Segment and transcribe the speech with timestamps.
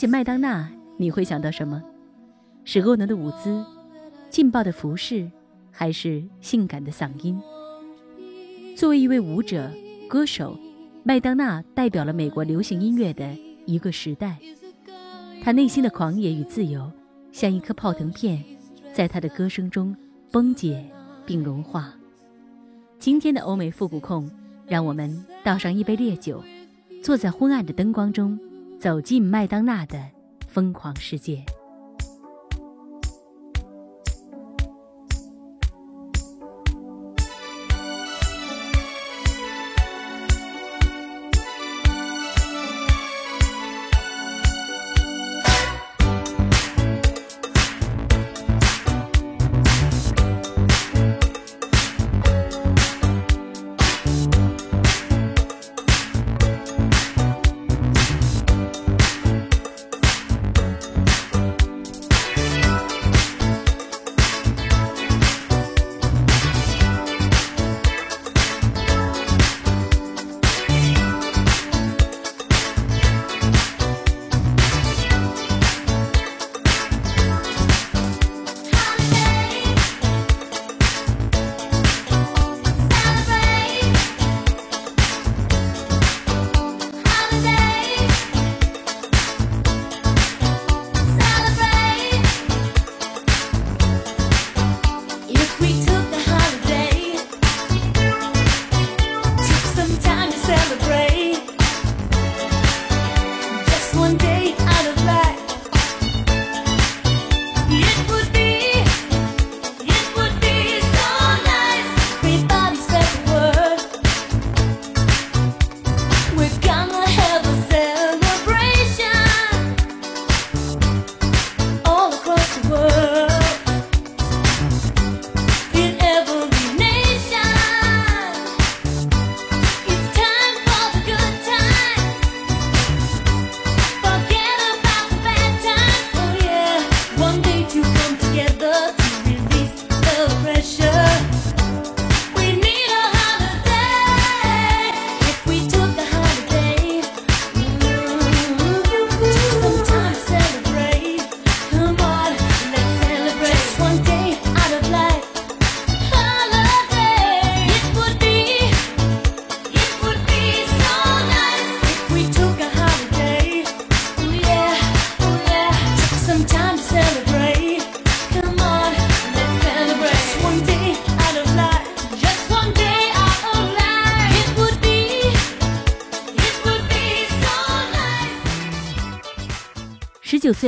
[0.00, 1.82] 起麦当娜，你会想到什么？
[2.64, 3.62] 是婀娜的舞姿、
[4.30, 5.30] 劲爆的服饰，
[5.70, 7.38] 还是性感的嗓音？
[8.74, 9.70] 作为一位舞者、
[10.08, 10.58] 歌手，
[11.02, 13.36] 麦当娜代表了美国流行音乐的
[13.66, 14.38] 一个时代。
[15.42, 16.90] 她内心的狂野与自由，
[17.30, 18.42] 像一颗泡腾片，
[18.94, 19.94] 在她的歌声中
[20.32, 20.82] 崩解
[21.26, 21.92] 并融化。
[22.98, 24.30] 今天的欧美复古控，
[24.66, 26.42] 让我们倒上一杯烈酒，
[27.02, 28.40] 坐在昏暗的灯光中。
[28.80, 30.02] 走进麦当娜的
[30.48, 31.44] 疯狂世界。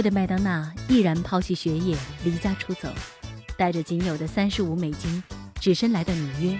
[0.03, 2.89] 的麦当娜毅然抛弃学业，离家出走，
[3.57, 5.23] 带着仅有的三十五美金，
[5.61, 6.59] 只身来到纽约，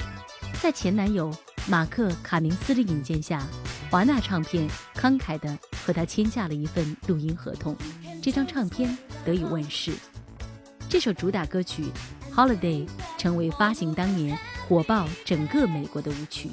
[0.61, 1.35] 在前男友
[1.67, 3.47] 马克·卡明斯的引荐下，
[3.91, 7.77] 华纳唱片慷慨地和他签下了一份录音合同，
[8.23, 9.93] 这张唱片得以问世。
[10.89, 11.85] 这首主打歌曲
[12.35, 12.87] 《Holiday》
[13.19, 14.39] 成为发行当年
[14.69, 16.51] 火爆整个美国的舞曲。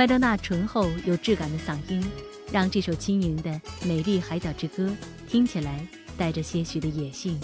[0.00, 2.02] 麦当娜醇厚有质感的嗓音
[2.50, 4.90] 让这首轻盈的美丽海岛之歌
[5.28, 5.86] 听起来
[6.16, 7.38] 带着些许的野性。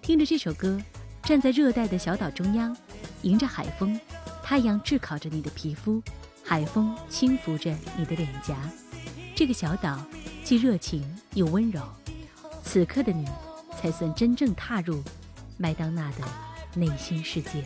[0.00, 0.76] 听着这首歌
[1.22, 2.76] 站在热带的小岛中央
[3.22, 3.96] 迎着海风
[4.42, 6.02] 太阳炙烤着你的皮肤
[6.42, 8.58] 海风轻拂着你的脸颊。
[9.32, 10.04] 这个小岛
[10.42, 11.04] 既热情
[11.34, 11.80] 又温柔
[12.64, 13.28] 此刻的你
[13.80, 15.00] 才算真正踏入
[15.56, 16.24] 麦当娜的
[16.74, 17.62] 内心世界。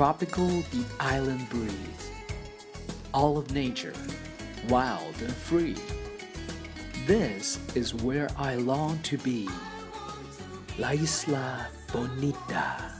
[0.00, 2.10] tropical the island breeze.
[3.12, 3.92] All of nature,
[4.66, 5.76] wild and free.
[7.06, 9.46] This is where I long to be.
[10.78, 12.99] La Isla Bonita.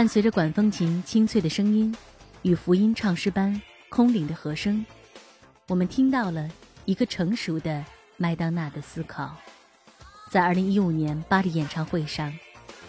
[0.00, 1.94] 伴随着管风琴清脆的声音
[2.40, 4.82] 与福音唱诗班空灵的和声，
[5.68, 6.48] 我们听到了
[6.86, 7.84] 一个成熟的
[8.16, 9.36] 麦当娜的思考。
[10.30, 12.32] 在2015年巴黎演唱会上，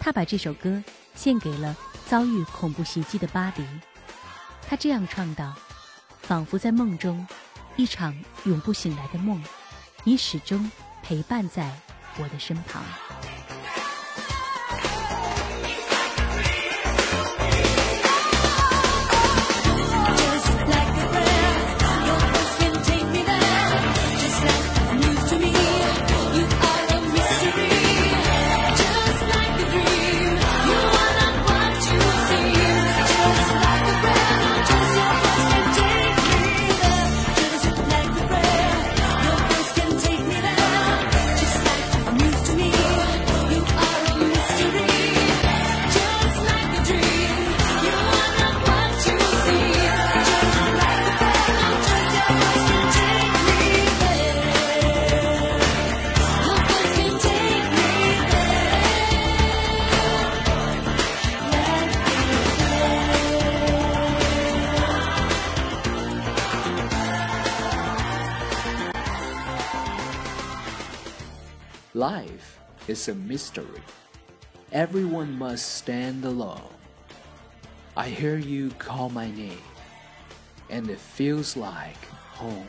[0.00, 0.82] 他把这首歌
[1.14, 1.76] 献给了
[2.06, 3.66] 遭遇恐怖袭击的巴黎。
[4.66, 5.54] 他这样唱道
[6.22, 7.26] ：“仿佛在梦中，
[7.76, 9.44] 一场永不醒来的梦，
[10.02, 11.70] 你始终陪伴在
[12.18, 12.82] 我的身旁。”
[72.92, 73.82] Is a mystery.
[74.70, 76.68] Everyone must stand alone.
[77.96, 79.64] I hear you call my name,
[80.68, 82.68] and it feels like home.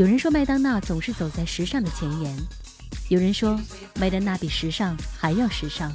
[0.00, 2.34] 有人说麦当娜总是走在时尚的前沿，
[3.10, 3.60] 有人说
[3.96, 5.92] 麦当娜比时尚还要时尚。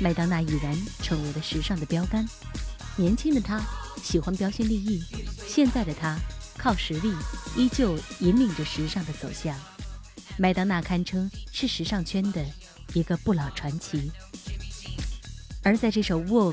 [0.00, 2.24] 麦当娜已然成为了时尚的标杆。
[2.94, 3.60] 年轻的她
[4.00, 5.02] 喜欢标新立异，
[5.44, 6.16] 现在的她
[6.56, 7.12] 靠实力
[7.56, 9.58] 依旧引领着时尚的走向。
[10.38, 12.46] 麦当娜堪称是时尚圈的
[12.94, 14.12] 一个不老传奇。
[15.64, 16.52] 而在这首《Vogue》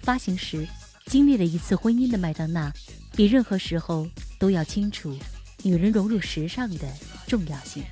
[0.00, 0.66] 发行时，
[1.04, 2.72] 经历了一次婚姻的麦当娜，
[3.12, 5.14] 比任何时候都要清楚
[5.62, 6.88] 女人融入时尚的
[7.26, 7.84] 重要性。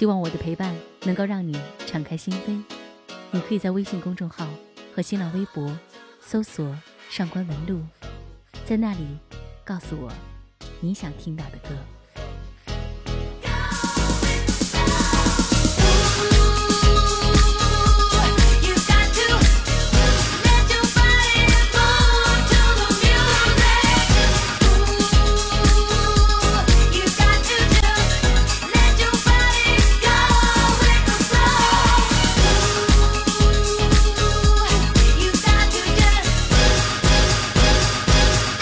[0.00, 2.62] 希望我的陪伴能够让你敞开心扉。
[3.32, 4.48] 你可以在微信公众号
[4.94, 5.78] 和新浪微博
[6.20, 6.74] 搜索
[7.10, 7.80] “上官文露”，
[8.64, 9.06] 在那里
[9.70, 10.10] 告诉我
[10.80, 11.76] 你想听到的歌。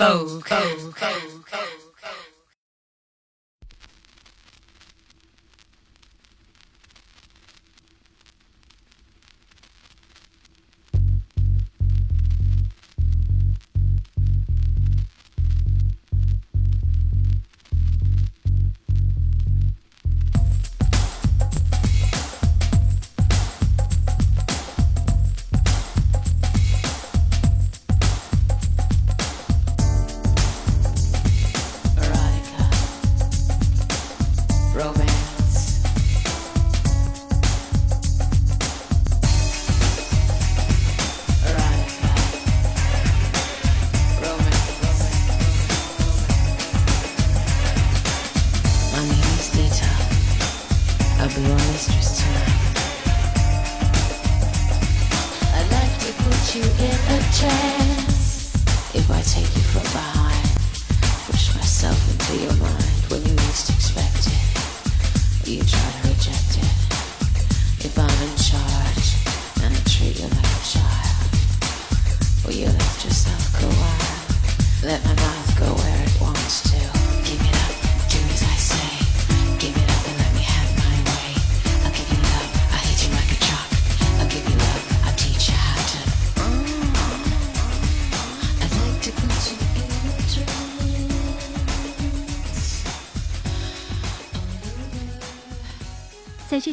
[0.00, 0.27] You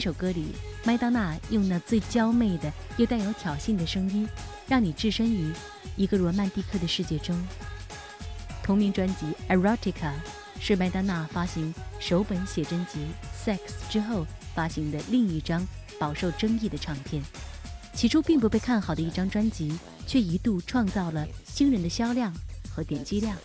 [0.06, 0.50] 首歌里，
[0.84, 4.30] 麦当娜用那最娇媚的又带有挑衅的声音，
[4.68, 5.52] 让你置身于
[5.96, 7.36] 一个罗曼蒂克的世界中。
[8.62, 9.92] 同名专辑《Erotica》
[10.60, 13.00] 是麦当娜发行首本写真集
[13.50, 13.58] 《Sex》
[13.90, 15.66] 之后发行的另一张
[16.00, 17.24] 饱受争议的唱片。
[17.96, 22.32] 起初并不被看好的一张专辑，却一度创造了惊人的销量
[22.70, 23.36] 和点击量。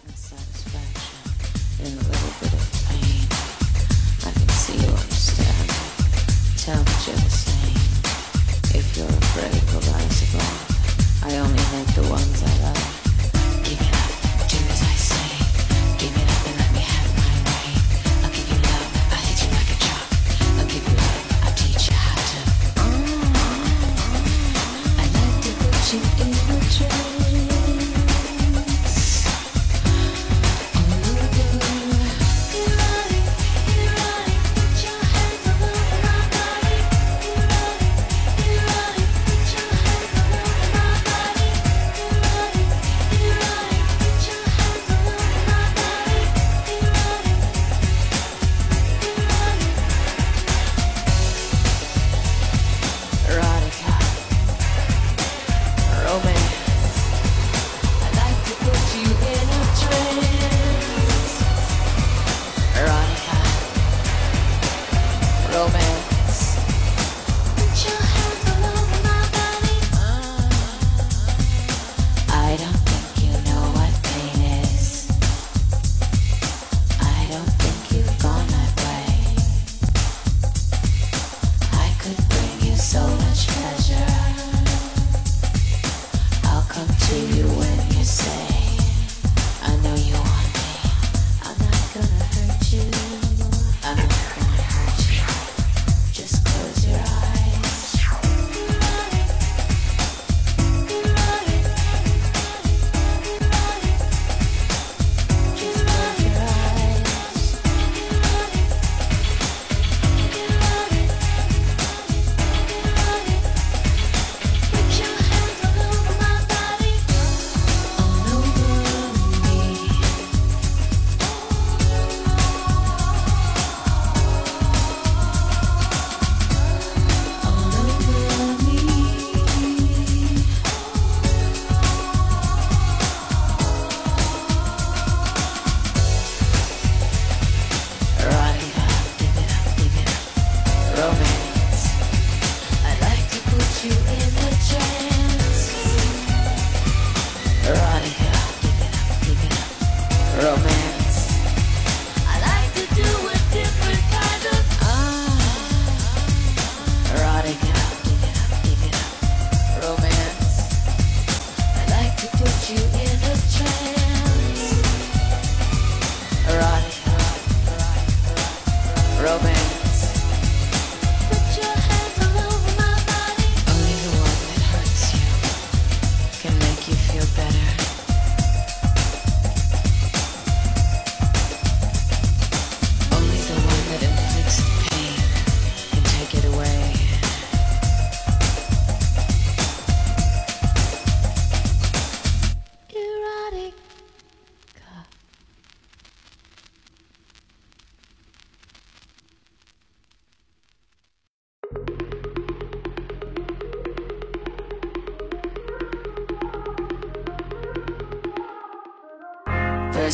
[6.61, 8.79] Tell me you're the same.
[8.79, 11.25] If you're afraid, we'll rise above.
[11.25, 13.64] I only make the ones I love.
[13.64, 13.99] Give it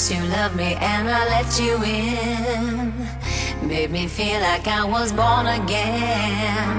[0.09, 2.93] You loved me and I let you in.
[3.67, 6.77] Made me feel like I was born again.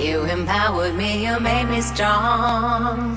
[0.00, 3.16] You empowered me, you made me strong.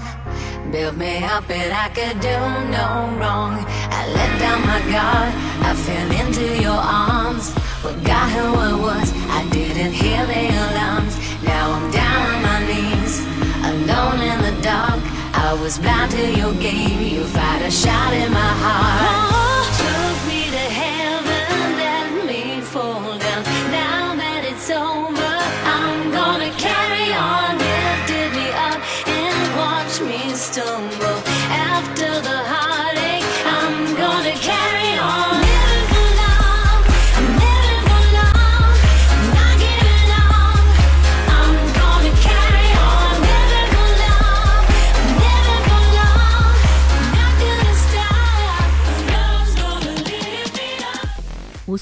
[0.71, 2.37] Built me up and I could do
[2.69, 3.65] no wrong.
[3.89, 5.33] I let down my guard,
[5.69, 7.49] I fell into your arms.
[7.81, 11.17] Forgot who I was, I didn't hear the alarms.
[11.41, 13.25] Now I'm down on my knees,
[13.71, 15.14] alone in the dark.
[15.45, 19.69] I was blind to your game, you fired a shot in my heart.
[19.77, 20.04] Took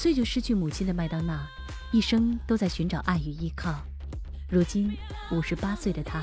[0.04, 1.48] 岁就失去母亲的麦当娜，
[1.90, 3.74] 一生都在寻找爱与依靠。
[4.50, 4.94] 如今
[5.30, 6.20] 五十八岁的她，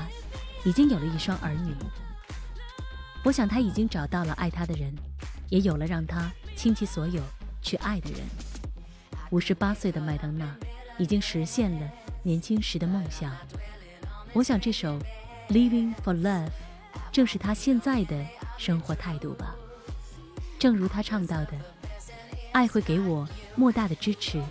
[0.64, 1.74] 已经有了一双儿女。
[3.24, 4.94] 我想她已经找到了爱她的人，
[5.48, 7.20] 也有了让她倾其所有
[7.60, 8.20] 去爱的人。
[9.32, 10.56] 五十八岁的麦当娜，
[10.96, 11.90] 已经实现了
[12.22, 13.36] 年轻时的梦想。
[14.32, 14.96] 我想这首
[15.48, 16.46] 《Living for Love》
[17.10, 18.24] 正是她现在的
[18.56, 19.56] 生活态度吧。
[20.56, 21.71] 正如她唱到的。
[22.51, 24.41] 爱会给我莫大的支持，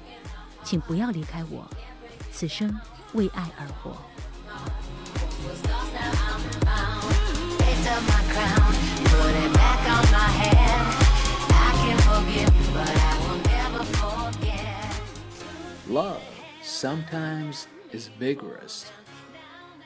[0.62, 1.68] 请不要离开我，
[2.31, 2.79] 此生
[3.14, 3.96] 为爱而活。
[7.59, 8.74] Picked up my crown,
[9.05, 10.57] put it back on my head.
[11.50, 14.57] I can forgive, but I will never forget.
[15.88, 16.22] Love
[16.62, 18.87] sometimes is vigorous,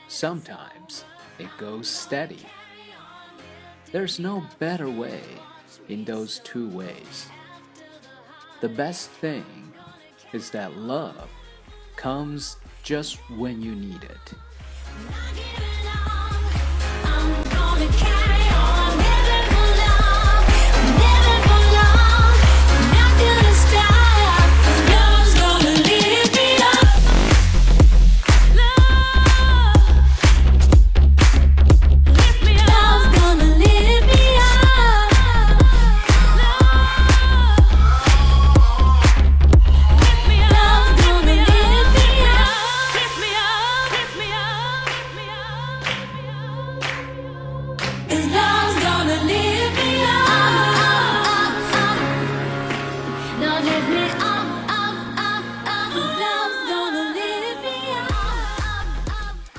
[0.09, 1.03] sometimes
[1.37, 2.45] it goes steady.
[3.91, 5.21] There's no better way
[5.87, 7.29] in those two ways.
[8.66, 9.46] The best thing
[10.32, 11.30] is that love
[11.94, 15.45] comes just when you need it.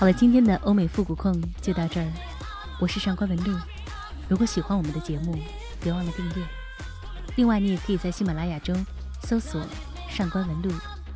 [0.07, 2.13] 了，今天的欧美复古控就到这儿，
[2.81, 3.57] 我是上官文露。
[4.29, 5.39] 如果喜欢我们的节目，
[5.81, 6.47] 别忘了订阅。
[7.37, 8.75] 另外，你也可以在喜马拉雅中
[9.23, 9.65] 搜索“
[10.11, 10.75] 上官文露”，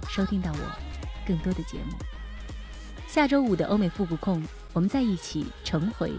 [0.08, 0.58] 收听到我
[1.26, 1.96] 更多的节目。
[3.08, 4.42] 下周五的欧美复古控，
[4.72, 6.12] 我们在一起重回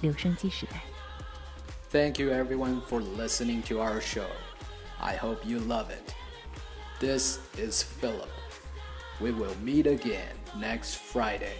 [0.00, 0.82] 留声机时代。
[1.90, 4.26] Thank you everyone for listening to our show.
[4.98, 6.12] I hope you love it.
[7.00, 8.28] This is Philip.
[9.20, 11.56] We will meet again next Friday.